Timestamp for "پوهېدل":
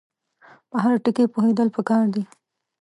1.33-1.67